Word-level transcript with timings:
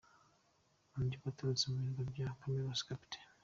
Undi 0.97 1.15
waturutse 1.23 1.65
mu 1.71 1.77
birwa 1.83 2.03
bya 2.11 2.27
Comoros, 2.39 2.81
Capt. 2.87 3.11